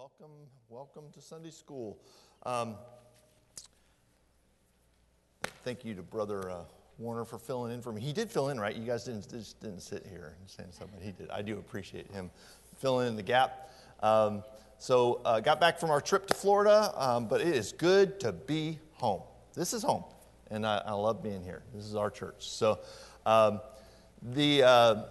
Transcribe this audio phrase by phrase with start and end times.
[0.00, 0.32] welcome,
[0.70, 1.98] welcome to Sunday school.
[2.46, 2.76] Um,
[5.62, 6.62] thank you to Brother uh,
[6.96, 8.00] Warner for filling in for me.
[8.00, 8.74] He did fill in, right?
[8.74, 10.98] You guys didn't just didn't sit here and say something.
[11.02, 11.28] He did.
[11.28, 12.30] I do appreciate him
[12.78, 13.72] filling in the gap.
[14.02, 14.42] Um,
[14.78, 18.32] so, uh, got back from our trip to Florida, um, but it is good to
[18.32, 19.20] be home.
[19.52, 20.04] This is home,
[20.50, 21.62] and I, I love being here.
[21.74, 22.48] This is our church.
[22.48, 22.78] So,
[23.26, 23.60] um,
[24.22, 25.02] the uh,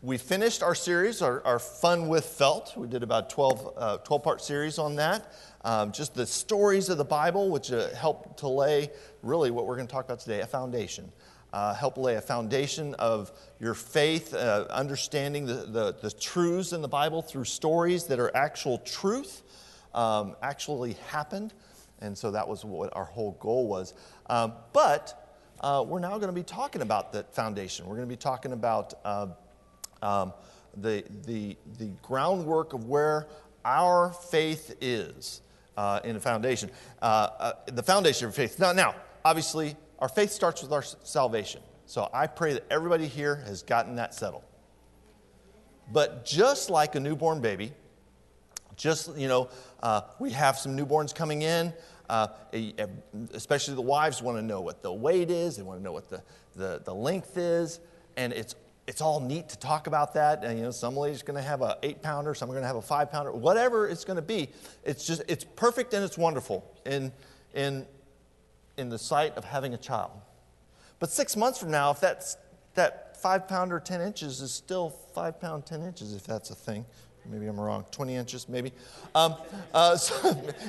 [0.00, 2.76] we finished our series, our, our, Fun with Felt.
[2.76, 5.32] We did about 12, uh, 12 part series on that.
[5.64, 8.90] Um, just the stories of the Bible, which uh, help to lay
[9.22, 11.10] really what we're going to talk about today a foundation.
[11.52, 16.82] Uh, help lay a foundation of your faith, uh, understanding the, the, the, truths in
[16.82, 19.42] the Bible through stories that are actual truth,
[19.94, 21.54] um, actually happened.
[22.00, 23.94] And so that was what our whole goal was.
[24.26, 27.86] Um, but uh, we're now going to be talking about that foundation.
[27.86, 29.28] We're going to be talking about uh,
[30.02, 30.32] um,
[30.76, 33.26] the, the, the groundwork of where
[33.64, 35.42] our faith is
[35.76, 36.70] uh, in a foundation.
[37.00, 38.58] Uh, uh, the foundation of faith.
[38.58, 41.60] Now, now, obviously, our faith starts with our salvation.
[41.86, 44.44] So I pray that everybody here has gotten that settled.
[45.92, 47.72] But just like a newborn baby,
[48.76, 49.48] just, you know,
[49.82, 51.72] uh, we have some newborns coming in.
[52.08, 52.28] Uh,
[53.34, 56.08] especially the wives want to know what the weight is, they want to know what
[56.08, 56.22] the,
[56.56, 57.80] the, the length is,
[58.16, 58.54] and it's
[58.88, 60.42] it's all neat to talk about that.
[60.42, 62.66] And, you know, some lady's going to have a eight pounder, some are going to
[62.66, 64.48] have a five pounder, whatever it's going to be.
[64.82, 67.12] It's just, it's perfect and it's wonderful in,
[67.54, 67.86] in,
[68.78, 70.12] in the sight of having a child.
[71.00, 72.38] But six months from now, if that's,
[72.76, 76.86] that five pounder, 10 inches is still five pound, 10 inches, if that's a thing.
[77.26, 77.84] Maybe I'm wrong.
[77.90, 78.72] 20 inches, maybe.
[79.14, 79.34] Um,
[79.74, 80.14] uh, so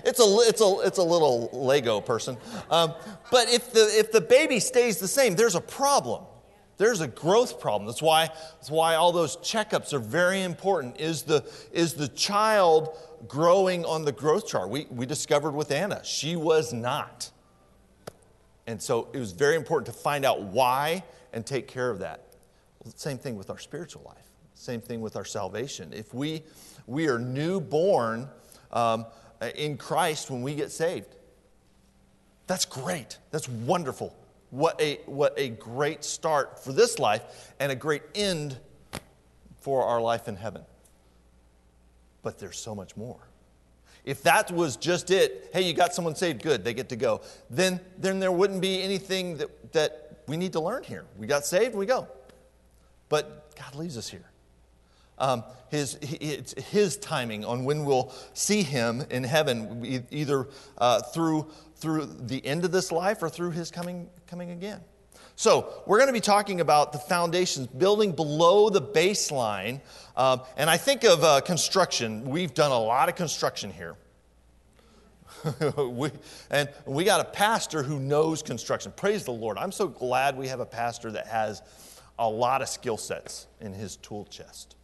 [0.03, 2.35] it's, a, it's, a, it's a little Lego person.
[2.69, 2.93] Um,
[3.31, 6.25] but if the, if the baby stays the same, there's a problem.
[6.79, 7.87] There's a growth problem.
[7.87, 10.97] That's why, that's why all those checkups are very important.
[10.97, 14.69] Is the, is the child growing on the growth chart?
[14.69, 17.31] We, we discovered with Anna, she was not.
[18.65, 21.03] And so it was very important to find out why
[21.33, 22.23] and take care of that.
[22.95, 24.29] Same thing with our spiritual life.
[24.53, 25.91] Same thing with our salvation.
[25.91, 26.43] If we,
[26.87, 28.29] we are newborn
[28.71, 29.05] um,
[29.55, 31.13] in Christ when we get saved,
[32.47, 33.17] that's great.
[33.31, 34.15] That's wonderful.
[34.51, 38.57] What a, what a great start for this life and a great end
[39.61, 40.63] for our life in heaven.
[42.23, 43.19] But there's so much more.
[44.05, 47.21] If that was just it, hey, you got someone saved, good, they get to go,
[47.49, 51.05] then, then there wouldn't be anything that, that we need to learn here.
[51.17, 52.07] We got saved, we go.
[53.09, 54.25] But God leaves us here.
[55.19, 61.51] Um, his, it's his timing on when we'll see him in heaven, either uh, through
[61.79, 64.81] through the end of this life or through his coming, coming again.
[65.35, 69.79] So, we're going to be talking about the foundations, building below the baseline.
[70.17, 72.25] Um, and I think of uh, construction.
[72.25, 73.95] We've done a lot of construction here.
[75.77, 76.11] we,
[76.49, 78.91] and we got a pastor who knows construction.
[78.95, 79.57] Praise the Lord.
[79.57, 81.61] I'm so glad we have a pastor that has
[82.17, 84.75] a lot of skill sets in his tool chest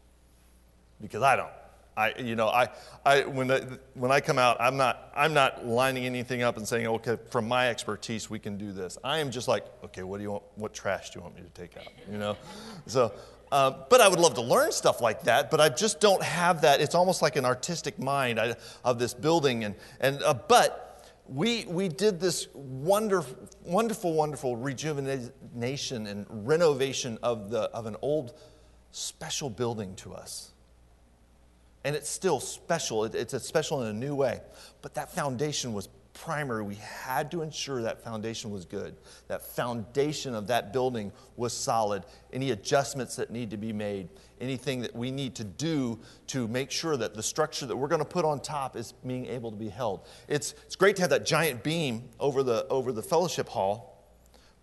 [1.01, 1.51] because I don't.
[1.97, 2.67] I, you know, I,
[3.05, 6.67] I, when, the, when I come out, I'm not, I'm not lining anything up and
[6.67, 8.97] saying, okay, from my expertise, we can do this.
[9.03, 11.41] I am just like, okay, what do you want, what trash do you want me
[11.41, 12.35] to take out, you know?
[12.85, 13.13] So,
[13.49, 16.61] uh, but I would love to learn stuff like that, but I just don't have
[16.61, 16.81] that.
[16.81, 18.39] It's almost like an artistic mind
[18.83, 19.63] of this building.
[19.63, 27.49] And, and, uh, but we, we did this wonderful, wonderful, wonderful rejuvenation and renovation of,
[27.49, 28.33] the, of an old
[28.91, 30.51] special building to us
[31.85, 33.05] and it's still special.
[33.05, 34.41] It's special in a new way.
[34.81, 36.63] But that foundation was primary.
[36.63, 38.95] We had to ensure that foundation was good.
[39.27, 42.03] That foundation of that building was solid.
[42.33, 44.09] Any adjustments that need to be made,
[44.41, 47.99] anything that we need to do to make sure that the structure that we're going
[47.99, 50.07] to put on top is being able to be held.
[50.27, 54.09] It's, it's great to have that giant beam over the, over the fellowship hall,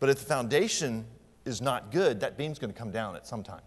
[0.00, 1.04] but if the foundation
[1.44, 3.62] is not good, that beam's going to come down at some time.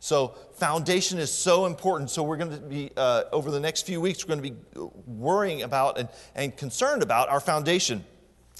[0.00, 2.10] So, foundation is so important.
[2.10, 4.90] So, we're going to be, uh, over the next few weeks, we're going to be
[5.06, 8.04] worrying about and, and concerned about our foundation.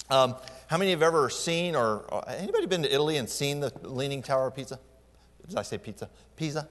[0.09, 0.35] Um,
[0.67, 4.21] how many have ever seen or, or, anybody been to Italy and seen the Leaning
[4.21, 4.79] Tower of Pizza?
[5.47, 6.09] Did I say pizza?
[6.35, 6.67] Pisa?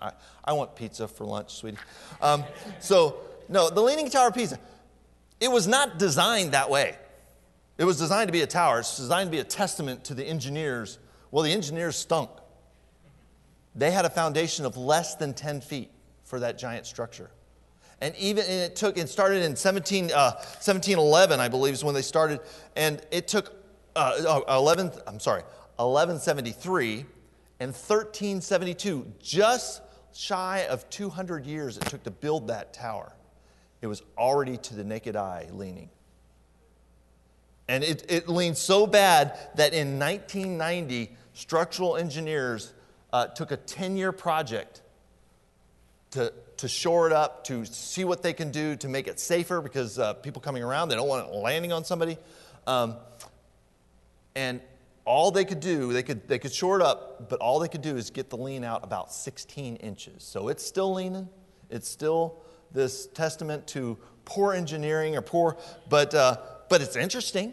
[0.00, 0.12] I,
[0.44, 1.78] I want pizza for lunch, sweetie.
[2.20, 2.44] Um,
[2.80, 3.16] so,
[3.48, 4.58] no, the Leaning Tower of Pisa,
[5.40, 6.96] it was not designed that way.
[7.78, 10.24] It was designed to be a tower, it's designed to be a testament to the
[10.24, 10.98] engineers.
[11.30, 12.30] Well, the engineers stunk.
[13.76, 15.90] They had a foundation of less than 10 feet
[16.24, 17.30] for that giant structure.
[18.00, 21.94] And even and it took, it started in 17, uh, 1711, I believe, is when
[21.94, 22.40] they started.
[22.74, 23.54] And it took
[23.94, 25.42] uh, 11, I'm sorry,
[25.76, 27.06] 1173
[27.60, 29.82] and 1372, just
[30.12, 33.12] shy of 200 years it took to build that tower,
[33.80, 35.90] it was already to the naked eye leaning.
[37.68, 42.72] And it, it leaned so bad that in 1990, structural engineers
[43.12, 44.82] uh, took a 10 year project
[46.12, 49.60] to, to shore it up, to see what they can do to make it safer
[49.60, 52.16] because uh, people coming around, they don't want it landing on somebody.
[52.66, 52.96] Um,
[54.34, 54.60] and
[55.04, 57.82] all they could do, they could, they could shore it up, but all they could
[57.82, 60.22] do is get the lean out about 16 inches.
[60.24, 61.28] So it's still leaning.
[61.70, 62.42] It's still
[62.72, 65.56] this testament to poor engineering or poor,
[65.88, 66.38] but, uh,
[66.68, 67.52] but it's interesting.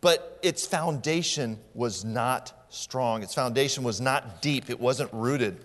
[0.00, 3.22] But its foundation was not strong.
[3.22, 4.70] Its foundation was not deep.
[4.70, 5.64] It wasn't rooted.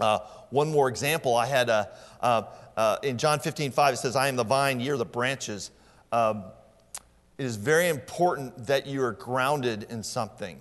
[0.00, 0.20] Uh,
[0.50, 1.84] one more example I had uh,
[2.20, 2.42] uh,
[2.76, 5.70] uh in John 15, 5, it says, I am the vine, ye are the branches.
[6.10, 6.44] Um,
[7.38, 10.60] it is very important that you are grounded in something.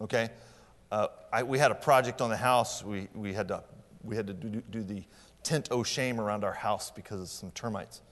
[0.00, 0.30] Okay?
[0.90, 2.82] Uh, I, we had a project on the house.
[2.82, 3.62] We, we had to,
[4.02, 5.02] we had to do, do the
[5.42, 8.02] tent o' shame around our house because of some termites.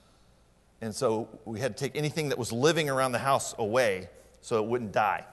[0.81, 4.09] And so we had to take anything that was living around the house away
[4.41, 5.25] so it wouldn't die.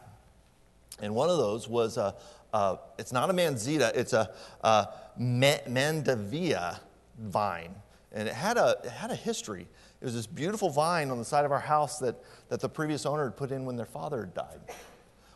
[1.01, 2.15] And one of those was a,
[2.53, 4.31] a it's not a manzita, it's a,
[4.63, 4.89] a
[5.19, 6.79] mandevilla
[7.19, 7.75] vine.
[8.13, 9.67] And it had, a, it had a history.
[10.01, 12.17] It was this beautiful vine on the side of our house that,
[12.49, 14.61] that the previous owner had put in when their father had died.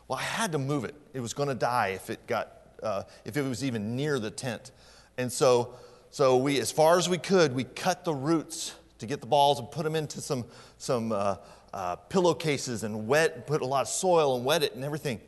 [0.07, 0.95] Well, I had to move it.
[1.13, 2.51] It was going to die if it got,
[2.81, 4.71] uh, if it was even near the tent.
[5.17, 5.73] And so,
[6.09, 9.59] so we, as far as we could, we cut the roots to get the balls
[9.59, 10.45] and put them into some,
[10.77, 11.35] some uh,
[11.73, 15.19] uh, pillowcases and wet, put a lot of soil and wet it and everything.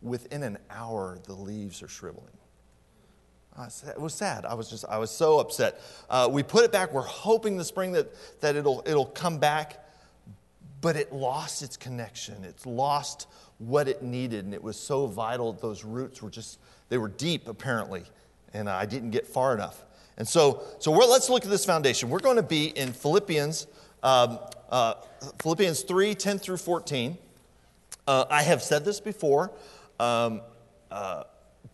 [0.00, 2.38] Within an hour, the leaves are shriveling.
[3.88, 4.44] It was sad.
[4.44, 5.80] I was just, I was so upset.
[6.08, 6.92] Uh, we put it back.
[6.92, 8.08] We're hoping the spring that,
[8.40, 9.84] that it'll, it'll come back,
[10.80, 12.44] but it lost its connection.
[12.44, 13.26] It's lost
[13.58, 15.52] what it needed, and it was so vital.
[15.52, 18.04] Those roots were just, they were deep, apparently,
[18.54, 19.84] and I didn't get far enough.
[20.18, 22.10] And so, so let's look at this foundation.
[22.10, 23.66] We're going to be in Philippians,
[24.04, 24.38] um,
[24.70, 24.94] uh,
[25.42, 27.18] Philippians 3 10 through 14.
[28.06, 29.52] Uh, I have said this before.
[29.98, 30.42] Um,
[30.90, 31.24] uh,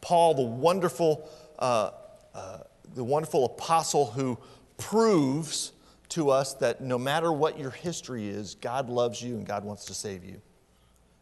[0.00, 1.28] Paul, the wonderful,
[1.58, 1.90] uh,
[2.34, 2.58] uh,
[2.94, 4.38] the wonderful apostle who
[4.76, 5.72] proves
[6.10, 9.84] to us that no matter what your history is, God loves you and God wants
[9.86, 10.40] to save you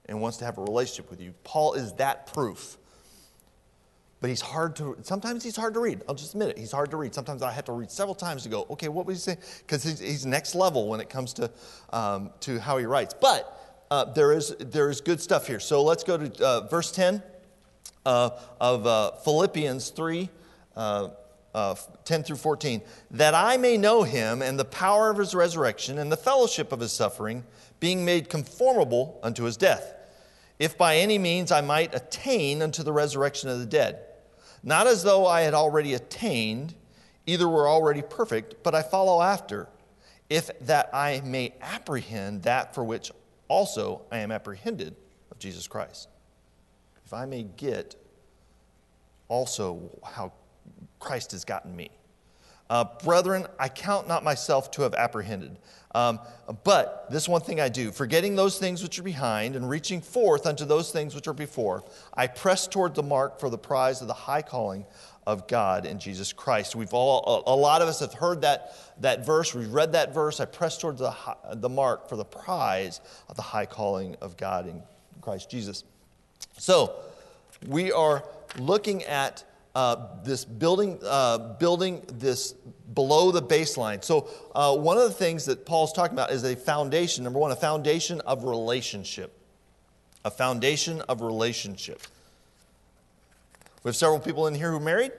[0.06, 1.34] and wants to have a relationship with you.
[1.44, 2.76] Paul is that proof.
[4.20, 6.02] But he's hard to sometimes he's hard to read.
[6.08, 6.58] I'll just admit it.
[6.58, 7.12] He's hard to read.
[7.12, 9.38] Sometimes i have to read several times to go okay what was he saying?
[9.58, 11.50] Because he's, he's, next level when it comes to,
[11.92, 13.14] um, to how he writes.
[13.20, 13.61] But
[13.92, 15.60] uh, there, is, there is good stuff here.
[15.60, 17.22] So let's go to uh, verse 10
[18.06, 20.30] uh, of uh, philippians 3
[20.74, 21.08] uh,
[21.54, 21.74] uh,
[22.06, 22.80] 10 through 14
[23.10, 26.80] that i may know him and the power of his resurrection and the fellowship of
[26.80, 27.44] his suffering
[27.78, 29.94] being made conformable unto his death
[30.58, 33.98] if by any means i might attain unto the resurrection of the dead.
[34.62, 36.74] Not as though I had already attained,
[37.26, 39.68] either were already perfect, but I follow after,
[40.30, 43.10] if that I may apprehend that for which
[43.48, 44.96] also I am apprehended
[45.30, 46.08] of Jesus Christ.
[47.04, 47.96] If I may get
[49.28, 50.32] also how
[50.98, 51.90] Christ has gotten me.
[52.70, 55.58] Uh, brethren, I count not myself to have apprehended.
[55.94, 56.20] Um,
[56.64, 60.46] but this one thing I do, forgetting those things which are behind and reaching forth
[60.46, 61.84] unto those things which are before,
[62.14, 64.86] I press toward the mark for the prize of the high calling
[65.26, 66.74] of God in Jesus Christ.
[66.74, 69.54] We've all, a, lot of us have heard that, that verse.
[69.54, 70.40] We've read that verse.
[70.40, 71.14] I press towards the,
[71.52, 74.82] the mark for the prize of the high calling of God in
[75.20, 75.84] Christ Jesus.
[76.58, 76.94] So
[77.66, 78.24] we are
[78.58, 82.52] looking at uh, this building, uh, building this
[82.92, 84.04] below the baseline.
[84.04, 87.24] So, uh, one of the things that Paul's talking about is a foundation.
[87.24, 89.32] Number one, a foundation of relationship.
[90.26, 92.02] A foundation of relationship.
[93.82, 95.12] We have several people in here who married,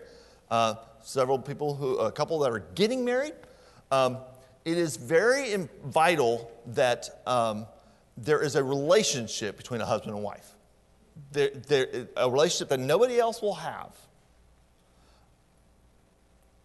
[0.50, 3.34] uh, several people who, a couple that are getting married.
[3.92, 4.18] Um,
[4.66, 5.56] it is very
[5.86, 7.66] vital that um,
[8.16, 10.50] there is a relationship between a husband and wife.
[11.32, 13.98] There, there, a relationship that nobody else will have.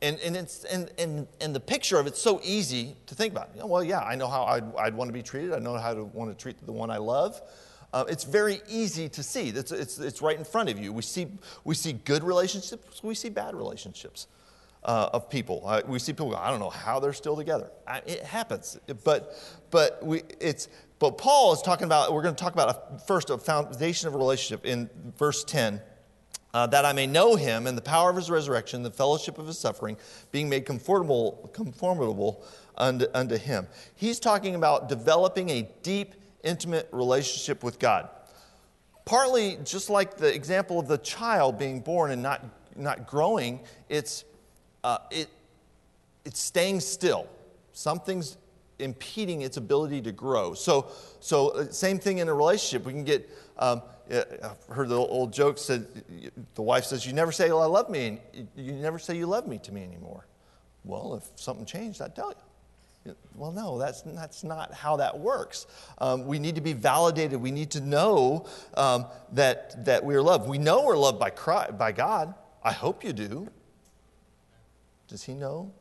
[0.00, 3.50] And, and, it's, and, and, and the picture of it's so easy to think about.
[3.54, 5.52] You know, well, yeah, I know how I'd, I'd, want to be treated.
[5.52, 7.40] I know how to want to treat the one I love.
[7.92, 9.48] Uh, it's very easy to see.
[9.48, 10.92] It's, it's, it's right in front of you.
[10.92, 11.28] We see,
[11.64, 14.26] we see good relationships, we see bad relationships
[14.84, 15.62] uh, of people.
[15.64, 17.70] Uh, we see people, go, I don't know how they're still together.
[17.86, 18.78] I, it happens.
[19.04, 19.34] But,
[19.70, 20.68] but, we, it's,
[20.98, 24.14] but Paul is talking about, we're going to talk about a, first a foundation of
[24.14, 25.80] a relationship in verse 10
[26.54, 29.46] uh, that I may know him and the power of his resurrection, the fellowship of
[29.46, 29.96] his suffering,
[30.32, 32.44] being made conformable, conformable
[32.76, 33.66] unto, unto him.
[33.94, 38.08] He's talking about developing a deep, intimate relationship with God.
[39.04, 42.44] Partly just like the example of the child being born and not
[42.78, 44.24] not growing, it's,
[44.84, 45.28] uh, it,
[46.24, 47.26] it's staying still.
[47.72, 48.36] Something's
[48.78, 50.54] impeding its ability to grow.
[50.54, 50.86] So,
[51.20, 52.86] so uh, same thing in a relationship.
[52.86, 53.28] We can get,
[53.58, 55.86] um, I've heard the old joke said,
[56.54, 59.46] the wife says, you never say I love me, and you never say you love
[59.46, 60.26] me to me anymore.
[60.84, 62.36] Well, if something changed, I'd tell you.
[63.34, 65.66] Well, no, that's, that's not how that works.
[65.98, 67.40] Um, we need to be validated.
[67.40, 70.48] We need to know um, that, that we are loved.
[70.48, 72.34] We know we're loved by, Christ, by God.
[72.62, 73.48] I hope you do.
[75.08, 75.72] Does he know?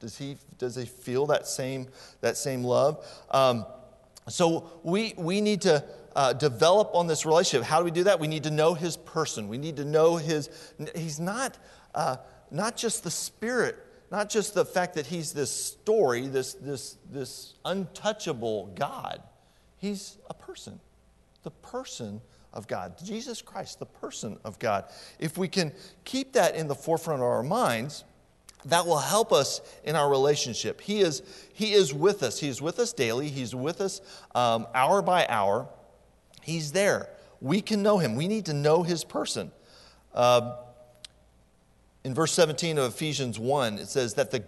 [0.00, 1.88] Does he, does he feel that same,
[2.20, 3.04] that same love?
[3.30, 3.66] Um,
[4.28, 5.84] so we, we need to
[6.14, 7.66] uh, develop on this relationship.
[7.66, 8.20] How do we do that?
[8.20, 9.48] We need to know his person.
[9.48, 10.50] We need to know his,
[10.94, 11.56] he's not,
[11.94, 12.16] uh,
[12.50, 13.76] not just the spirit,
[14.10, 19.22] not just the fact that he's this story, this, this, this untouchable God.
[19.76, 20.80] He's a person,
[21.42, 22.20] the person
[22.52, 22.94] of God.
[23.04, 24.84] Jesus Christ, the person of God.
[25.18, 25.72] If we can
[26.04, 28.04] keep that in the forefront of our minds,
[28.64, 30.80] that will help us in our relationship.
[30.80, 31.22] He is,
[31.52, 32.40] he is with us.
[32.40, 33.28] He is with us daily.
[33.28, 34.00] He's with us
[34.34, 35.68] um, hour by hour.
[36.42, 37.08] He's there.
[37.40, 38.16] We can know him.
[38.16, 39.52] We need to know his person.
[40.14, 40.54] Um,
[42.08, 44.42] in verse 17 of Ephesians 1, it says that the,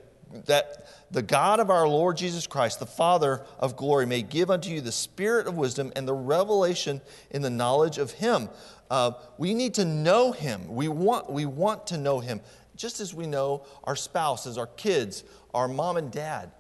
[0.47, 4.71] that the God of our Lord Jesus Christ, the Father of glory, may give unto
[4.71, 8.49] you the spirit of wisdom and the revelation in the knowledge of him.
[8.91, 10.75] Uh, we need to know him.
[10.75, 12.41] We want, we want to know him
[12.77, 16.53] just as we know our spouses, our kids, our mom and dad.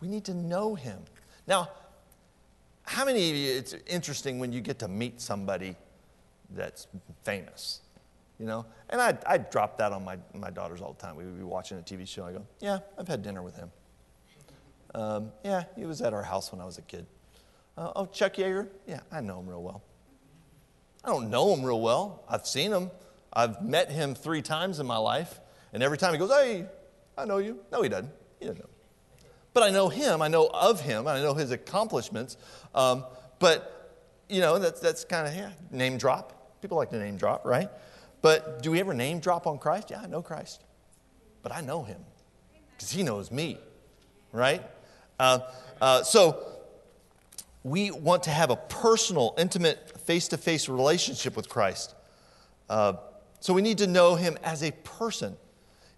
[0.00, 1.00] We need to know him.
[1.46, 1.68] Now,
[2.84, 5.76] how many of you, it's interesting when you get to meet somebody
[6.48, 6.86] that's
[7.24, 7.82] famous,
[8.40, 8.64] you know?
[8.88, 11.14] And I, I drop that on my, my daughters all the time.
[11.14, 12.24] We would be watching a TV show.
[12.24, 13.70] I go, yeah, I've had dinner with him.
[14.94, 17.06] Um, yeah, he was at our house when I was a kid.
[17.76, 18.68] Uh, oh, Chuck Yeager?
[18.86, 19.82] Yeah, I know him real well.
[21.04, 22.24] I don't know him real well.
[22.28, 22.90] I've seen him.
[23.32, 25.38] I've met him three times in my life.
[25.72, 26.66] And every time he goes, Hey,
[27.16, 27.60] I know you.
[27.70, 28.10] No, he doesn't.
[28.40, 28.70] He doesn't know.
[29.52, 30.22] But I know him.
[30.22, 31.06] I know of him.
[31.06, 32.36] I know his accomplishments.
[32.74, 33.04] Um,
[33.38, 36.60] but, you know, that's, that's kind of, yeah, name drop.
[36.60, 37.68] People like to name drop, right?
[38.22, 39.90] But do we ever name drop on Christ?
[39.90, 40.62] Yeah, I know Christ.
[41.42, 42.00] But I know him
[42.76, 43.58] because he knows me,
[44.32, 44.62] right?
[45.18, 45.40] Uh,
[45.80, 46.42] uh, so
[47.62, 51.94] we want to have a personal, intimate, face to face relationship with Christ.
[52.68, 52.94] Uh,
[53.40, 55.36] so we need to know him as a person.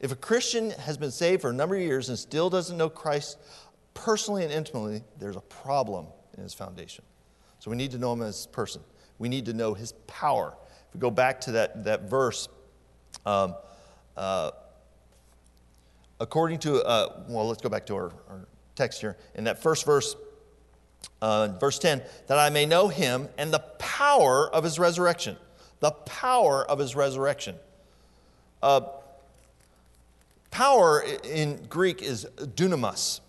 [0.00, 2.88] If a Christian has been saved for a number of years and still doesn't know
[2.88, 3.38] Christ
[3.94, 7.04] personally and intimately, there's a problem in his foundation.
[7.60, 8.82] So we need to know him as a person.
[9.18, 10.56] We need to know his power.
[10.92, 12.48] If we go back to that, that verse,
[13.24, 13.54] um,
[14.14, 14.50] uh,
[16.20, 19.16] according to, uh, well, let's go back to our, our, text here.
[19.34, 20.16] In that first verse,
[21.20, 25.36] uh, verse 10, that I may know him and the power of his resurrection.
[25.80, 27.56] The power of his resurrection.
[28.62, 28.80] Uh,
[30.52, 33.20] Power in Greek is dunamis.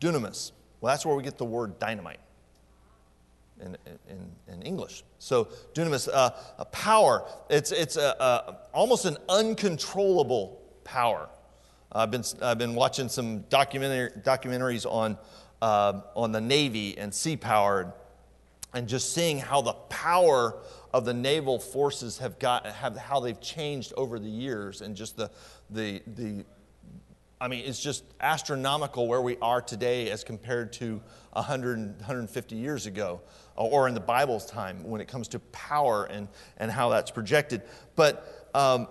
[0.00, 0.52] Dunamis.
[0.80, 2.18] Well, that's where we get the word dynamite
[3.62, 3.76] in,
[4.08, 5.04] in, in English.
[5.18, 7.24] So, dunamis, uh, a power.
[7.48, 11.28] It's, it's a, a, almost an uncontrollable power.
[11.92, 15.18] I've been, I've been watching some documentary, documentaries on,
[15.60, 17.94] uh, on the Navy and sea power
[18.74, 20.56] and just seeing how the power
[20.94, 25.16] of the naval forces have got, have, how they've changed over the years and just
[25.16, 25.30] the,
[25.70, 26.44] the, the
[27.42, 32.86] I mean, it's just astronomical where we are today as compared to 100, 150 years
[32.86, 33.20] ago,
[33.56, 37.62] or in the Bible's time when it comes to power and, and how that's projected.
[37.96, 38.86] But, um,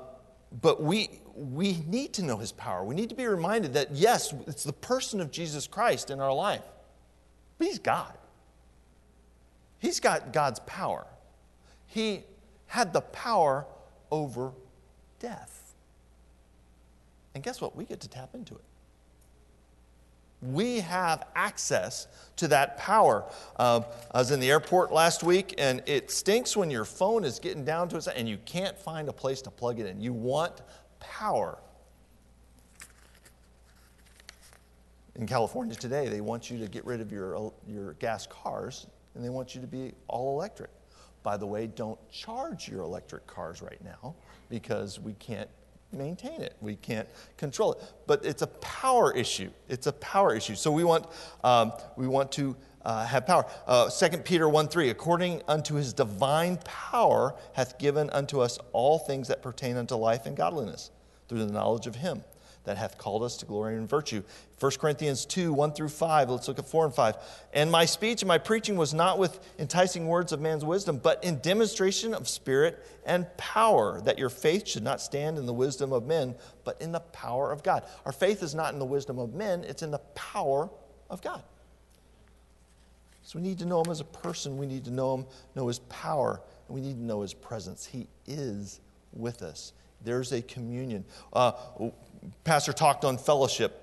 [0.61, 2.83] but we, we need to know his power.
[2.83, 6.33] We need to be reminded that, yes, it's the person of Jesus Christ in our
[6.33, 6.65] life,
[7.57, 8.17] but he's God.
[9.79, 11.07] He's got God's power.
[11.87, 12.25] He
[12.67, 13.65] had the power
[14.11, 14.51] over
[15.19, 15.60] death.
[17.33, 17.75] And guess what?
[17.75, 18.63] We get to tap into it.
[20.41, 22.07] We have access
[22.37, 23.23] to that power.
[23.57, 27.37] Uh, I was in the airport last week, and it stinks when your phone is
[27.37, 30.01] getting down to it and you can't find a place to plug it in.
[30.01, 30.61] You want
[30.99, 31.59] power.
[35.15, 39.23] In California today, they want you to get rid of your, your gas cars and
[39.23, 40.71] they want you to be all electric.
[41.21, 44.15] By the way, don't charge your electric cars right now
[44.49, 45.49] because we can't
[45.91, 46.55] maintain it.
[46.61, 47.07] We can't
[47.37, 47.83] control it.
[48.07, 49.49] But it's a power issue.
[49.69, 50.55] It's a power issue.
[50.55, 51.05] So we want,
[51.43, 53.45] um, we want to uh, have power.
[53.67, 58.99] Uh, 2 Peter 1 3, according unto his divine power hath given unto us all
[58.99, 60.91] things that pertain unto life and godliness
[61.27, 62.23] through the knowledge of him
[62.63, 64.23] that hath called us to glory and virtue.
[64.59, 66.29] 1 Corinthians 2, 1 through 5.
[66.29, 67.15] Let's look at 4 and 5.
[67.53, 71.23] And my speech and my preaching was not with enticing words of man's wisdom, but
[71.23, 75.91] in demonstration of spirit and power, that your faith should not stand in the wisdom
[75.91, 77.83] of men, but in the power of God.
[78.05, 80.69] Our faith is not in the wisdom of men, it's in the power
[81.09, 81.41] of God.
[83.23, 84.57] So we need to know him as a person.
[84.57, 85.25] We need to know him,
[85.55, 87.85] know his power, and we need to know his presence.
[87.85, 88.81] He is
[89.13, 89.73] with us.
[90.03, 91.05] There's a communion.
[91.31, 91.53] Uh,
[92.43, 93.77] Pastor talked on fellowship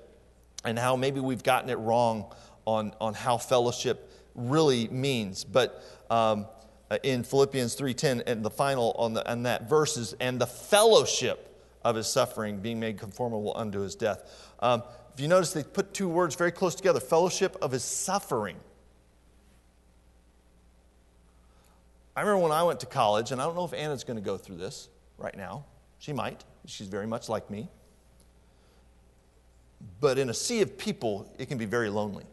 [0.65, 2.33] and how maybe we've gotten it wrong
[2.67, 5.45] on, on how fellowship really means.
[5.45, 6.47] But um,
[7.03, 11.45] in Philippians 3.10, and the final on, the, on that verse is, and the fellowship
[11.85, 14.53] of his suffering being made conformable unto his death.
[14.61, 14.83] Um,
[15.15, 18.57] if you notice, they put two words very close together fellowship of his suffering.
[22.15, 24.25] I remember when I went to college, and I don't know if Anna's going to
[24.25, 25.65] go through this right now.
[25.99, 26.45] She might.
[26.67, 27.69] She's very much like me.
[30.01, 32.25] But in a sea of people, it can be very lonely.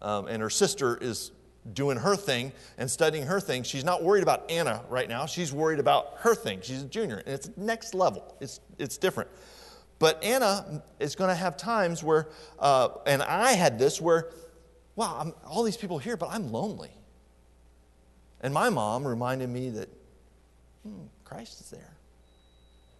[0.00, 1.30] Um, and her sister is
[1.74, 3.62] doing her thing and studying her thing.
[3.62, 5.26] She's not worried about Anna right now.
[5.26, 6.60] She's worried about her thing.
[6.62, 8.36] She's a junior, and it's next level.
[8.40, 9.30] It's, it's different.
[9.98, 14.30] But Anna is going to have times where, uh, and I had this where,
[14.96, 16.90] wow, I'm, all these people here, but I'm lonely.
[18.40, 19.88] And my mom reminded me that
[20.82, 21.94] hmm, Christ is there.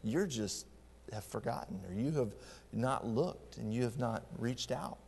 [0.04, 0.66] You're just
[1.12, 2.34] have forgotten, or you have
[2.72, 4.98] not looked, and you have not reached out.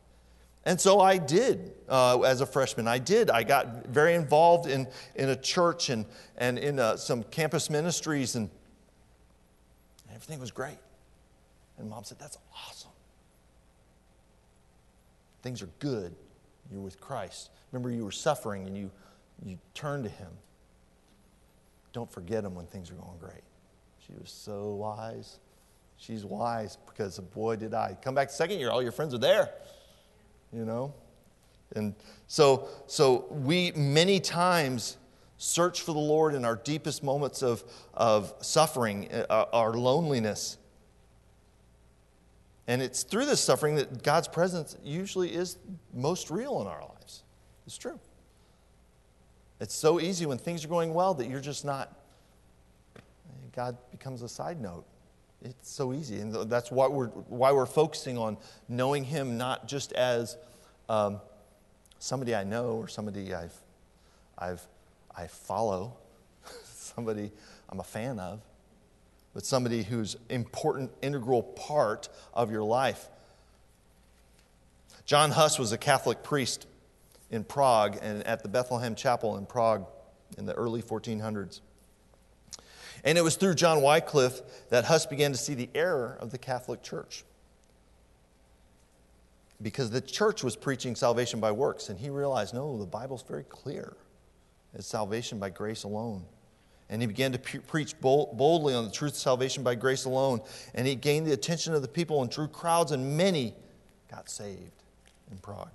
[0.66, 2.88] And so I did uh, as a freshman.
[2.88, 3.30] I did.
[3.30, 6.06] I got very involved in, in a church and,
[6.38, 8.48] and in uh, some campus ministries, and
[10.08, 10.78] everything was great.
[11.78, 12.90] And mom said, That's awesome.
[15.42, 16.14] Things are good.
[16.70, 17.50] You're with Christ.
[17.72, 18.90] Remember, you were suffering and you
[19.44, 20.30] you turn to him.
[21.92, 23.42] Don't forget him when things are going great.
[24.06, 25.38] She was so wise.
[25.96, 27.96] She's wise because boy did I.
[28.02, 29.50] Come back second year, all your friends are there.
[30.52, 30.94] You know?
[31.74, 31.94] And
[32.26, 34.96] so so we many times
[35.36, 40.58] search for the Lord in our deepest moments of, of suffering, uh, our loneliness.
[42.66, 45.58] And it's through this suffering that God's presence usually is
[45.92, 47.24] most real in our lives.
[47.66, 48.00] It's true.
[49.60, 51.94] It's so easy when things are going well that you're just not,
[53.54, 54.84] God becomes a side note.
[55.44, 56.20] It's so easy.
[56.20, 60.38] And that's why we're, why we're focusing on knowing Him not just as
[60.88, 61.20] um,
[61.98, 63.54] somebody I know or somebody I've,
[64.38, 64.66] I've,
[65.16, 65.98] I follow,
[66.64, 67.30] somebody
[67.68, 68.40] I'm a fan of,
[69.34, 73.08] but somebody who's important, integral part of your life.
[75.04, 76.66] John Huss was a Catholic priest
[77.30, 79.86] in Prague and at the Bethlehem Chapel in Prague
[80.38, 81.60] in the early 1400s.
[83.04, 84.40] And it was through John Wycliffe
[84.70, 87.24] that Huss began to see the error of the Catholic Church.
[89.62, 93.44] Because the church was preaching salvation by works, and he realized no, the Bible's very
[93.44, 93.94] clear.
[94.74, 96.24] It's salvation by grace alone.
[96.90, 100.06] And he began to pre- preach bold, boldly on the truth of salvation by grace
[100.06, 100.40] alone.
[100.74, 103.54] And he gained the attention of the people and drew crowds, and many
[104.10, 104.82] got saved
[105.30, 105.70] in Prague.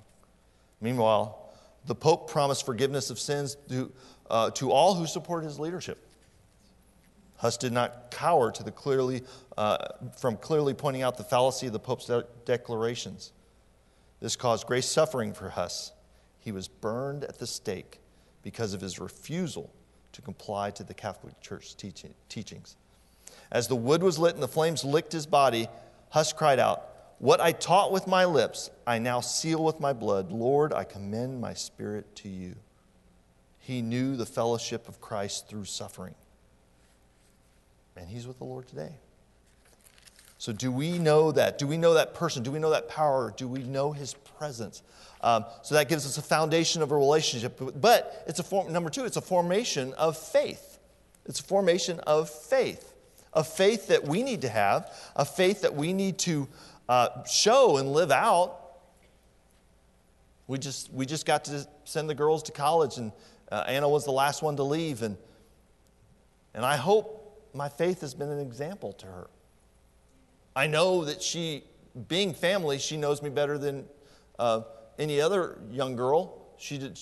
[0.82, 1.52] Meanwhile,
[1.86, 3.92] the Pope promised forgiveness of sins to,
[4.30, 6.09] uh, to all who support his leadership.
[7.40, 9.24] Huss did not cower to the clearly,
[9.58, 9.78] uh,
[10.18, 13.32] from clearly pointing out the fallacy of the Pope's de- declarations.
[14.20, 15.94] This caused great suffering for Huss.
[16.40, 18.00] He was burned at the stake
[18.44, 19.72] because of his refusal
[20.12, 22.76] to comply to the Catholic Church teaching, teachings.
[23.52, 25.70] As the wood was lit and the flames licked his body,
[26.10, 30.30] Huss cried out, what I taught with my lips, I now seal with my blood.
[30.32, 32.56] Lord, I commend my spirit to you.
[33.60, 36.16] He knew the fellowship of Christ through suffering.
[38.00, 38.94] And he's with the Lord today.
[40.38, 41.58] So, do we know that?
[41.58, 42.44] Do we know that person?
[42.44, 43.34] Do we know that power?
[43.36, 44.84] Do we know his presence?
[45.20, 47.60] Um, so, that gives us a foundation of a relationship.
[47.76, 50.80] But it's a form, number two, it's a formation of faith.
[51.26, 52.94] It's a formation of faith.
[53.34, 56.48] A faith that we need to have, a faith that we need to
[56.88, 58.56] uh, show and live out.
[60.48, 63.12] We just, we just got to send the girls to college, and
[63.52, 65.04] uh, Anna was the last one to leave.
[65.04, 65.18] And,
[66.54, 67.19] and I hope
[67.54, 69.30] my faith has been an example to her.
[70.56, 71.64] I know that she,
[72.08, 73.86] being family, she knows me better than
[74.38, 74.62] uh,
[74.98, 76.46] any other young girl.
[76.58, 77.00] She did,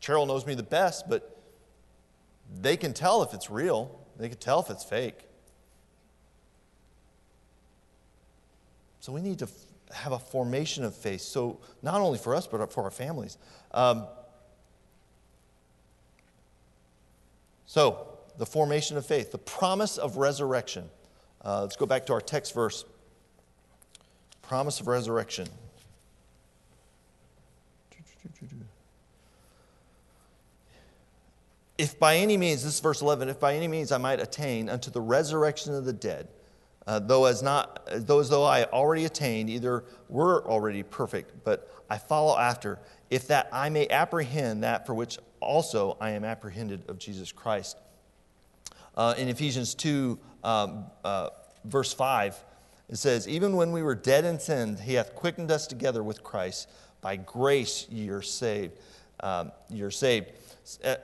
[0.00, 1.40] Cheryl knows me the best, but
[2.60, 4.00] they can tell if it's real.
[4.18, 5.26] They can tell if it's fake.
[9.00, 9.48] So we need to
[9.92, 11.20] have a formation of faith.
[11.20, 13.38] So not only for us, but for our families.
[13.72, 14.06] Um,
[17.66, 20.88] so the formation of faith, the promise of resurrection.
[21.44, 22.84] Uh, let's go back to our text verse
[24.42, 25.48] promise of resurrection.
[31.78, 34.70] If by any means, this is verse 11, if by any means I might attain
[34.70, 36.28] unto the resurrection of the dead,
[36.86, 41.70] uh, though as not though as though I already attained, either were already perfect, but
[41.90, 42.78] I follow after,
[43.10, 47.76] if that I may apprehend that for which also I am apprehended of Jesus Christ.
[48.96, 51.28] Uh, in Ephesians 2, um, uh,
[51.64, 52.36] verse 5,
[52.88, 56.22] it says, Even when we were dead in sin, he hath quickened us together with
[56.22, 56.68] Christ.
[57.00, 58.78] By grace you're saved.
[59.20, 60.32] Um, you're saved.
[60.84, 60.96] Uh,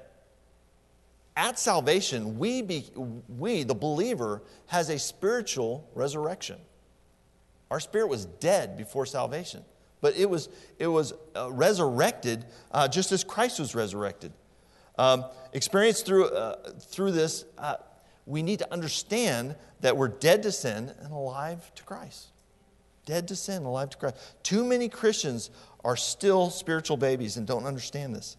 [1.37, 2.87] at salvation, we, be,
[3.29, 6.59] we, the believer, has a spiritual resurrection.
[7.71, 9.65] Our spirit was dead before salvation,
[10.03, 14.33] but it was, it was uh, resurrected uh, just as Christ was resurrected.
[15.03, 17.75] Um, experience through, uh, through this, uh,
[18.25, 22.29] we need to understand that we're dead to sin and alive to Christ.
[23.05, 24.15] Dead to sin, alive to Christ.
[24.45, 25.51] Too many Christians
[25.85, 28.37] are still spiritual babies and don't understand this.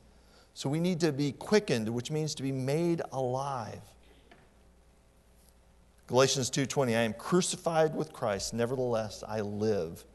[0.54, 3.82] So we need to be quickened, which means to be made alive.
[6.08, 10.06] Galatians 2:20 I am crucified with Christ nevertheless I live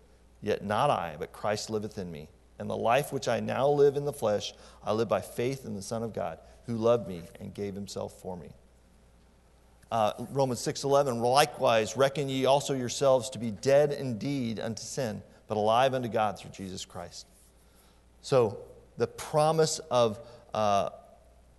[0.40, 3.96] yet not I but Christ liveth in me and the life which I now live
[3.96, 7.22] in the flesh I live by faith in the son of God who loved me
[7.40, 8.50] and gave himself for me.
[9.90, 15.56] Uh, Romans 6:11 likewise reckon ye also yourselves to be dead indeed unto sin but
[15.56, 17.26] alive unto God through Jesus Christ.
[18.20, 18.58] So
[18.98, 20.20] the promise of,
[20.52, 20.90] uh,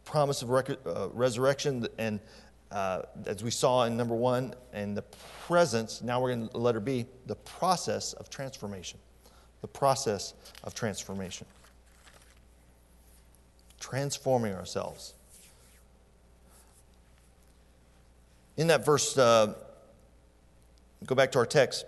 [0.05, 2.19] promise of rec- uh, resurrection, and
[2.71, 5.03] uh, as we saw in number one, and the
[5.47, 8.99] presence, now we're in letter B, the process of transformation.
[9.61, 11.47] The process of transformation.
[13.79, 15.13] Transforming ourselves.
[18.57, 19.53] In that verse, uh,
[21.05, 21.85] go back to our text.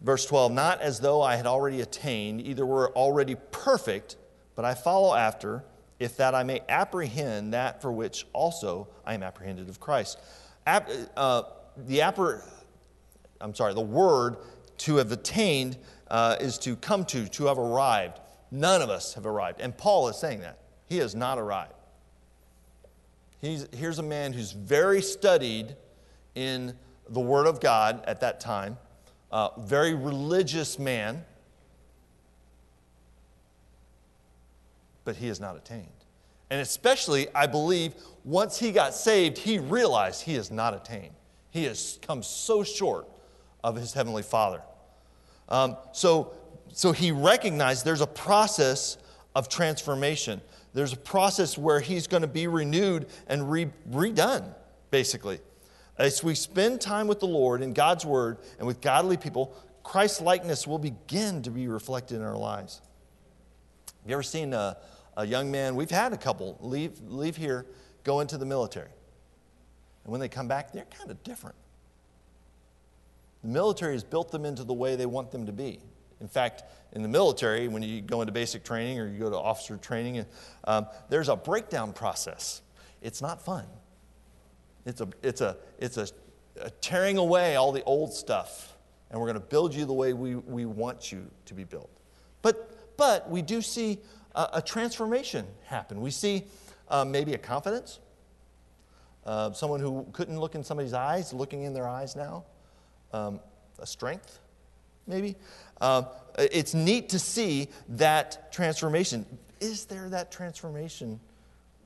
[0.00, 4.16] Verse 12, not as though I had already attained, either were already perfect,
[4.56, 5.62] but I follow after,
[6.00, 10.18] if that I may apprehend that for which also I am apprehended of Christ.
[10.66, 11.42] Ap, uh,
[11.76, 12.42] the appre,
[13.40, 14.36] I'm sorry, the word
[14.82, 18.20] to have attained uh, is to come to, to have arrived.
[18.50, 19.60] None of us have arrived.
[19.60, 20.58] And Paul is saying that.
[20.88, 21.72] He has not arrived.
[23.40, 25.74] He's, here's a man who's very studied
[26.34, 26.74] in
[27.08, 28.76] the Word of God at that time
[29.30, 31.24] uh, very religious man,
[35.04, 35.88] but he has not attained.
[36.50, 41.14] And especially, I believe, once he got saved, he realized he has not attained.
[41.50, 43.08] He has come so short
[43.64, 44.60] of his heavenly Father.
[45.48, 46.32] Um, so,
[46.72, 48.96] so he recognized there's a process
[49.34, 50.40] of transformation.
[50.74, 54.54] There's a process where he's going to be renewed and re- redone,
[54.90, 55.40] basically.
[55.98, 60.20] As we spend time with the Lord in God's Word and with godly people, Christ's
[60.20, 62.80] likeness will begin to be reflected in our lives.
[63.86, 64.76] Have you ever seen a,
[65.16, 65.76] a young man?
[65.76, 67.66] We've had a couple leave, leave here,
[68.04, 68.88] go into the military.
[70.04, 71.56] And when they come back, they're kind of different.
[73.42, 75.80] The military has built them into the way they want them to be.
[76.20, 79.36] In fact, in the military, when you go into basic training or you go to
[79.36, 80.24] officer training,
[80.64, 82.62] um, there's a breakdown process.
[83.00, 83.64] It's not fun.
[84.86, 86.06] It's a, it's a, it's a,
[86.60, 88.76] a tearing away all the old stuff,
[89.10, 91.90] and we're going to build you the way we, we want you to be built.
[92.42, 93.98] But, but we do see
[94.34, 96.00] a, a transformation happen.
[96.00, 96.44] We see
[96.88, 97.98] uh, maybe a confidence,
[99.24, 102.44] uh, someone who couldn't look in somebody's eyes, looking in their eyes now,
[103.12, 103.40] um,
[103.78, 104.38] a strength,
[105.06, 105.36] maybe.
[105.80, 106.04] Uh,
[106.38, 109.26] it's neat to see that transformation.
[109.60, 111.20] Is there that transformation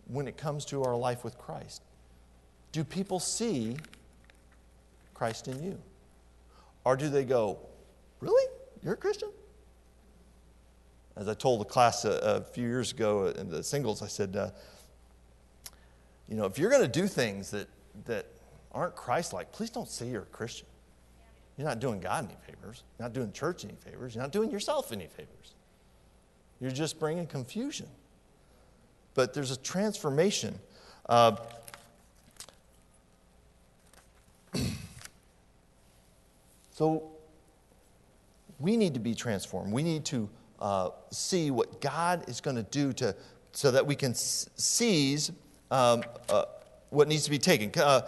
[0.08, 1.82] when it comes to our life with Christ?
[2.72, 3.76] Do people see
[5.14, 5.78] Christ in you?
[6.84, 7.58] Or do they go,
[8.20, 8.50] Really?
[8.82, 9.30] You're a Christian?
[11.16, 14.36] As I told the class a, a few years ago in the singles, I said,
[14.36, 14.50] uh,
[16.28, 17.68] You know, if you're going to do things that,
[18.04, 18.26] that
[18.72, 20.66] aren't Christ like, please don't say you're a Christian.
[21.56, 22.82] You're not doing God any favors.
[22.98, 24.14] You're not doing church any favors.
[24.14, 25.54] You're not doing yourself any favors.
[26.60, 27.88] You're just bringing confusion.
[29.14, 30.58] But there's a transformation.
[31.08, 31.36] Uh,
[36.76, 37.10] So
[38.58, 39.72] we need to be transformed.
[39.72, 40.28] We need to
[40.60, 43.16] uh, see what God is going to do to,
[43.52, 45.32] so that we can seize
[45.70, 46.44] um, uh,
[46.90, 47.70] what needs to be taken.
[47.80, 48.02] Uh,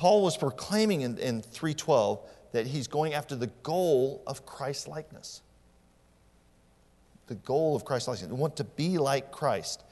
[0.00, 5.42] Paul was proclaiming in, in 312 that he's going after the goal of Christ likeness.
[7.26, 8.30] The goal of Christ likeness.
[8.30, 9.84] We want to be like Christ.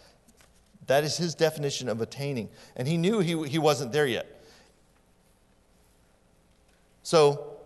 [0.87, 2.49] That is his definition of attaining.
[2.75, 4.42] And he knew he, he wasn't there yet.
[7.03, 7.59] So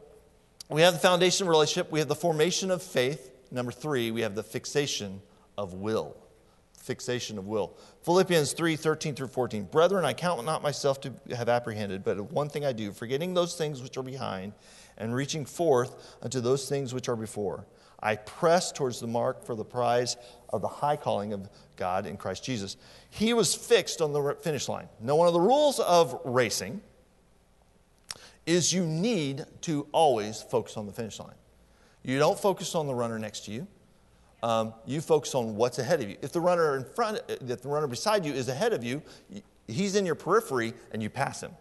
[0.68, 3.30] we have the foundation of relationship, we have the formation of faith.
[3.52, 5.22] Number three, we have the fixation
[5.56, 6.16] of will.
[6.82, 7.76] Fixation of will.
[8.02, 9.64] Philippians 3 13 through 14.
[9.64, 13.54] Brethren, I count not myself to have apprehended, but one thing I do, forgetting those
[13.54, 14.52] things which are behind
[14.98, 17.66] and reaching forth unto those things which are before.
[18.02, 20.16] I press towards the mark for the prize
[20.52, 22.76] of the high calling of God in Christ Jesus.
[23.10, 24.88] He was fixed on the finish line.
[25.00, 26.80] Now, one of the rules of racing
[28.44, 31.36] is you need to always focus on the finish line.
[32.02, 33.68] You don't focus on the runner next to you.
[34.42, 36.16] Um, you focus on what's ahead of you.
[36.20, 39.02] If the runner in front, if the runner beside you is ahead of you,
[39.68, 41.52] he's in your periphery and you pass him.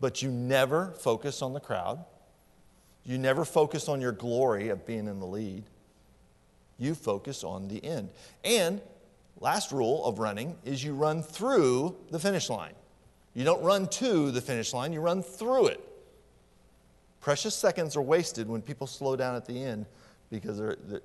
[0.00, 2.04] But you never focus on the crowd.
[3.04, 5.64] You never focus on your glory of being in the lead.
[6.78, 8.10] You focus on the end.
[8.44, 8.82] And
[9.40, 12.74] last rule of running is you run through the finish line.
[13.32, 15.80] You don't run to the finish line, you run through it.
[17.20, 19.86] Precious seconds are wasted when people slow down at the end
[20.30, 21.02] because they're, they're,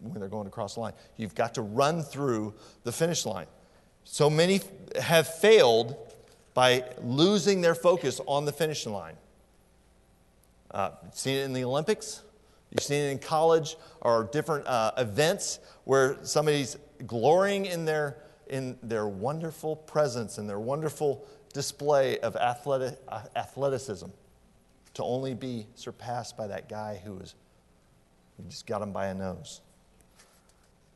[0.00, 0.92] when they're going across the line.
[1.16, 3.46] You've got to run through the finish line.
[4.04, 4.60] So many
[5.00, 5.96] have failed
[6.52, 9.16] by losing their focus on the finish line.
[10.70, 12.22] Uh, you've seen it in the Olympics,
[12.70, 16.76] you've seen it in college or different uh, events where somebody's
[17.06, 24.06] glorying in their, in their wonderful presence and their wonderful display of athletic, uh, athleticism
[24.94, 27.34] to only be surpassed by that guy who is
[28.36, 29.60] he just got him by a nose.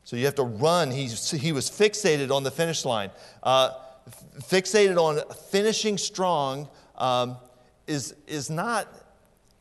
[0.03, 0.91] So you have to run.
[0.91, 3.11] He's, he was fixated on the finish line.
[3.43, 3.71] Uh,
[4.41, 5.21] fixated on
[5.51, 7.37] finishing strong um,
[7.87, 8.87] is, is not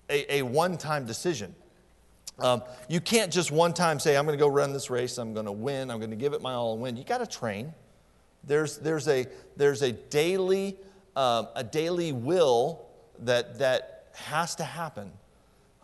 [0.08, 1.54] a, a one time decision.
[2.38, 5.34] Um, you can't just one time say, I'm going to go run this race, I'm
[5.34, 6.96] going to win, I'm going to give it my all and win.
[6.96, 7.74] You got to train.
[8.44, 10.76] There's, there's, a, there's a, daily,
[11.16, 12.86] um, a daily will
[13.20, 15.10] that, that has to happen.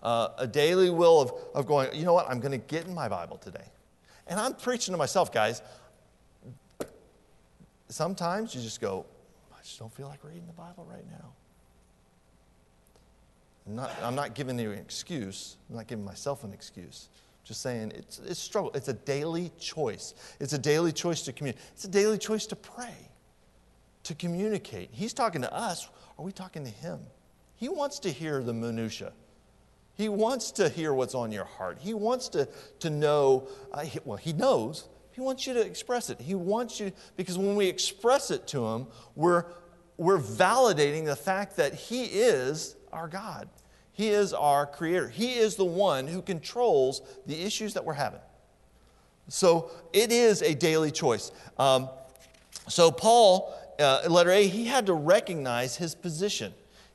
[0.04, 2.94] Uh, a daily will of, of going, you know what, I'm going to get in
[2.94, 3.64] my Bible today.
[4.26, 5.62] And I'm preaching to myself, guys
[7.94, 9.06] sometimes you just go,
[9.56, 11.32] I just don't feel like reading the Bible right now.
[13.66, 15.56] I'm not, I'm not giving you an excuse.
[15.70, 17.08] I'm not giving myself an excuse.
[17.44, 18.72] Just saying it's, it's struggle.
[18.74, 20.14] It's a daily choice.
[20.40, 21.64] It's a daily choice to communicate.
[21.72, 22.94] It's a daily choice to pray,
[24.02, 24.90] to communicate.
[24.92, 25.88] He's talking to us.
[26.18, 27.00] Are we talking to him?
[27.56, 29.12] He wants to hear the minutia.
[29.96, 31.78] He wants to hear what's on your heart.
[31.80, 32.48] He wants to,
[32.80, 36.20] to know, uh, he, well, he knows, he wants you to express it.
[36.20, 39.44] He wants you, because when we express it to Him, we're,
[39.96, 43.48] we're validating the fact that He is our God.
[43.92, 45.10] He is our Creator.
[45.10, 48.18] He is the one who controls the issues that we're having.
[49.28, 51.30] So it is a daily choice.
[51.58, 51.88] Um,
[52.66, 56.52] so, Paul, uh, letter A, he had to recognize his position.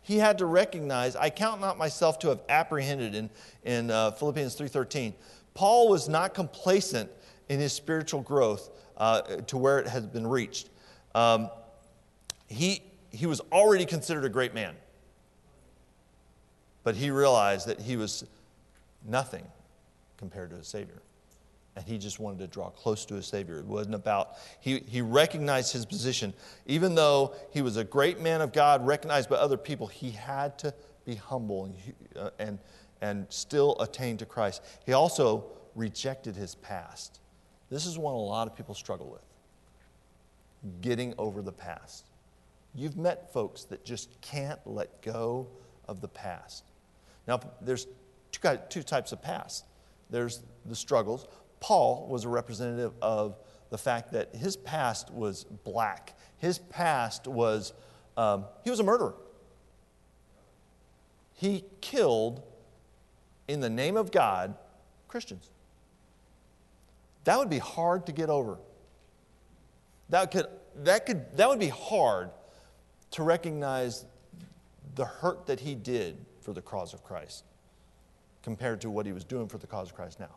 [0.10, 3.30] He had to recognize, I count not myself to have apprehended in,
[3.64, 5.14] in uh, Philippians 3.13.
[5.54, 7.12] Paul was not complacent
[7.48, 10.72] in his spiritual growth uh, to where it has been reached.
[11.14, 11.52] Um,
[12.48, 14.74] he, he was already considered a great man,
[16.84, 18.26] but he realized that he was
[19.08, 19.46] nothing
[20.18, 21.04] compared to his Savior.
[21.76, 23.60] And he just wanted to draw close to his Savior.
[23.60, 26.34] It wasn't about, he, he recognized his position.
[26.66, 30.58] Even though he was a great man of God, recognized by other people, he had
[30.60, 30.74] to
[31.06, 31.76] be humble and,
[32.16, 32.60] uh, and,
[33.02, 34.62] and still attain to Christ.
[34.86, 37.20] He also rejected his past.
[37.70, 39.22] This is one a lot of people struggle with
[40.82, 42.06] getting over the past.
[42.76, 45.48] You've met folks that just can't let go
[45.88, 46.66] of the past.
[47.28, 47.88] Now, there's
[48.32, 49.66] two, two types of past
[50.10, 51.28] there's the struggles.
[51.60, 53.38] Paul was a representative of
[53.70, 56.18] the fact that his past was black.
[56.38, 57.74] His past was,
[58.18, 59.16] um, he was a murderer.
[61.34, 62.42] He killed,
[63.48, 64.56] in the name of God,
[65.08, 65.50] Christians.
[67.24, 68.58] That would be hard to get over.
[70.10, 70.48] That, could,
[70.84, 72.32] that, could, that would be hard
[73.12, 74.06] to recognize
[74.96, 77.46] the hurt that he did for the cause of Christ
[78.42, 80.36] compared to what he was doing for the cause of Christ now.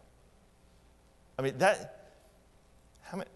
[1.38, 2.14] I mean, that,
[3.02, 3.30] how many,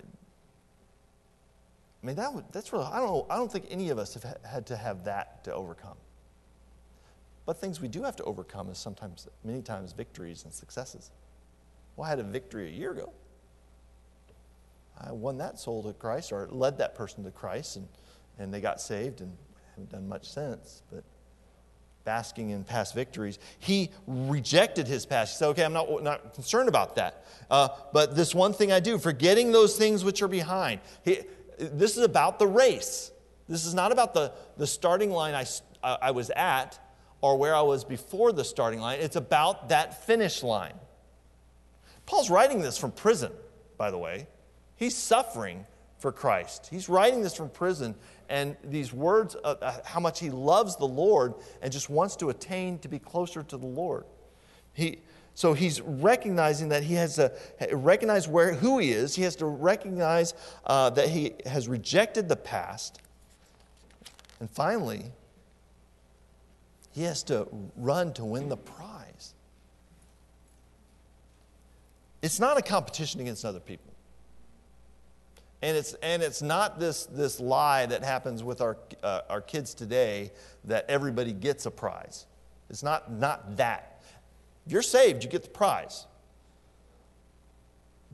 [2.03, 4.67] I mean, that that's really, I don't I don't think any of us have had
[4.67, 5.97] to have that to overcome.
[7.47, 11.11] But things we do have to overcome is sometimes, many times, victories and successes.
[11.97, 13.13] Well, I had a victory a year ago.
[15.01, 17.89] I won that soul to Christ or led that person to Christ and,
[18.39, 19.37] and they got saved and
[19.71, 20.83] haven't done much since.
[20.91, 21.05] But
[22.07, 25.35] basking in past victories, he rejected his past.
[25.35, 27.27] He said, okay, I'm not, not concerned about that.
[27.51, 30.81] Uh, but this one thing I do, forgetting those things which are behind.
[31.05, 31.19] He,
[31.59, 33.11] this is about the race.
[33.49, 35.45] This is not about the, the starting line I,
[35.83, 36.79] I, I was at
[37.21, 39.01] or where I was before the starting line.
[39.01, 40.75] It's about that finish line.
[42.07, 43.33] Paul's writing this from prison,
[43.77, 44.29] by the way.
[44.77, 45.67] He's suffering
[45.99, 46.69] for Christ.
[46.71, 47.97] He's writing this from prison,
[48.29, 52.31] and these words, uh, uh, how much he loves the Lord and just wants to
[52.31, 54.05] attain to be closer to the Lord.
[54.73, 54.99] He,
[55.35, 57.33] so he's recognizing that he has to
[57.73, 59.15] recognize where, who he is.
[59.15, 60.35] He has to recognize
[60.65, 63.01] uh, that he has rejected the past.
[64.41, 65.13] And finally,
[66.93, 69.35] he has to run to win the prize.
[72.23, 73.93] It's not a competition against other people.
[75.63, 79.75] And it's, and it's not this, this lie that happens with our, uh, our kids
[79.75, 80.31] today
[80.65, 82.27] that everybody gets a prize.
[82.69, 84.03] It's not, not that.
[84.67, 86.07] If you're saved, you get the prize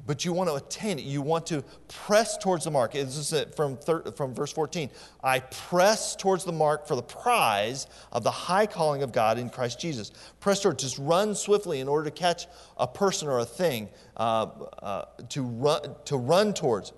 [0.06, 1.04] but you want to attain it.
[1.04, 2.92] You want to press towards the mark.
[2.92, 4.90] This is it from, thir- from verse 14.
[5.22, 9.48] I press towards the mark for the prize of the high calling of God in
[9.48, 10.12] Christ Jesus.
[10.40, 14.46] Press towards, just run swiftly in order to catch a person or a thing uh,
[14.82, 16.92] uh, to, run, to run towards.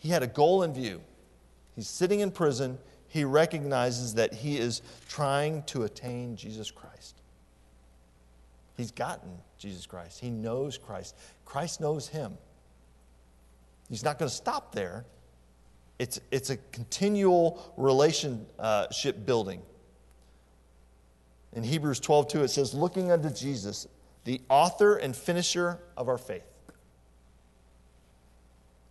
[0.00, 1.02] He had a goal in view.
[1.76, 2.78] He's sitting in prison.
[3.06, 7.20] He recognizes that he is trying to attain Jesus Christ.
[8.76, 10.20] He's gotten Jesus Christ.
[10.20, 11.16] He knows Christ.
[11.44, 12.38] Christ knows him.
[13.90, 15.04] He's not going to stop there.
[15.98, 19.60] It's, it's a continual relationship building.
[21.52, 23.86] In Hebrews 12, 2, it says, Looking unto Jesus,
[24.24, 26.49] the author and finisher of our faith.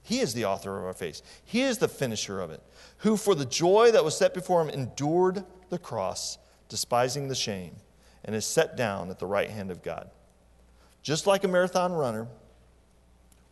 [0.09, 1.21] He is the author of our faith.
[1.45, 2.63] He is the finisher of it,
[2.97, 7.75] who for the joy that was set before him endured the cross, despising the shame,
[8.25, 10.09] and is set down at the right hand of God.
[11.03, 12.27] Just like a marathon runner,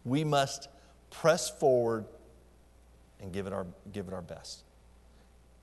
[0.04, 0.68] we must
[1.12, 2.06] press forward
[3.20, 4.64] and give it our, give it our best.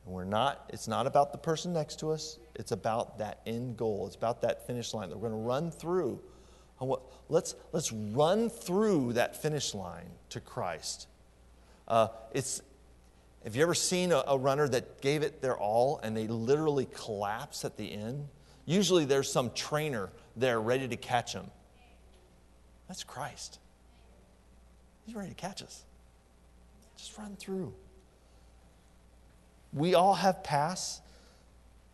[0.06, 3.76] And we're not, it's not about the person next to us, it's about that end
[3.76, 4.06] goal.
[4.06, 6.20] It's about that finish line that we're going to run through.
[7.28, 11.06] Let's, let's run through that finish line to Christ.
[11.88, 12.62] Uh, it's,
[13.44, 16.86] have you ever seen a, a runner that gave it their all and they literally
[16.94, 18.28] collapse at the end?
[18.66, 21.50] Usually there's some trainer there ready to catch them.
[22.88, 23.58] That's Christ.
[25.06, 25.84] He's ready to catch us.
[26.96, 27.74] Just run through.
[29.72, 31.00] We all have pasts.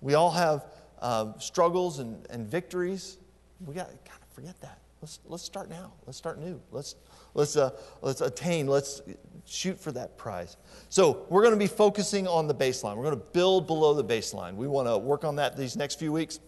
[0.00, 0.64] We all have
[1.00, 3.16] uh, struggles and, and victories.
[3.64, 3.90] We got
[4.32, 4.78] forget that.
[5.00, 5.92] Let's, let's start now.
[6.06, 6.60] Let's start new.
[6.70, 6.94] Let's,
[7.34, 7.70] let's, uh,
[8.02, 8.66] let's attain.
[8.66, 9.00] Let's
[9.46, 10.56] shoot for that prize.
[10.90, 12.96] So we're going to be focusing on the baseline.
[12.96, 14.56] We're going to build below the baseline.
[14.56, 16.38] We want to work on that these next few weeks.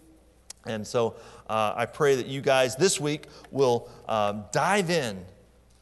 [0.65, 1.15] And so
[1.49, 5.25] uh, I pray that you guys this week will um, dive in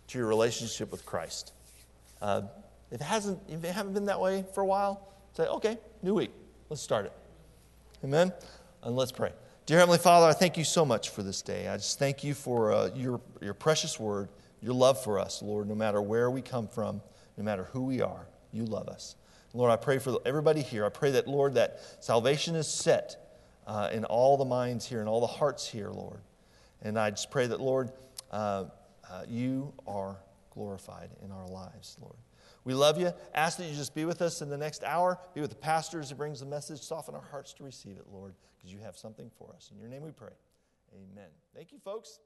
[0.07, 1.53] to your relationship with Christ.
[2.21, 2.43] Uh,
[2.89, 6.13] if it hasn't, if it haven't been that way for a while, say, okay, new
[6.13, 6.31] week,
[6.69, 7.13] let's start it.
[8.03, 8.33] Amen.
[8.83, 9.31] And let's pray.
[9.71, 11.69] Dear Heavenly Father, I thank you so much for this day.
[11.69, 14.27] I just thank you for uh, your, your precious word,
[14.62, 17.01] your love for us, Lord, no matter where we come from,
[17.38, 19.15] no matter who we are, you love us.
[19.53, 20.86] Lord, I pray for everybody here.
[20.86, 25.07] I pray that, Lord, that salvation is set uh, in all the minds here and
[25.07, 26.19] all the hearts here, Lord.
[26.81, 27.93] And I just pray that, Lord,
[28.29, 28.65] uh,
[29.10, 30.17] uh, you are
[30.53, 32.17] glorified in our lives, Lord.
[32.63, 33.12] We love you.
[33.34, 35.19] Ask that you just be with us in the next hour.
[35.34, 36.82] Be with the pastor as he brings the message.
[36.82, 39.71] Soften our hearts to receive it, Lord, because you have something for us.
[39.74, 40.34] In your name we pray.
[40.93, 41.30] Amen.
[41.56, 42.19] Thank you, folks.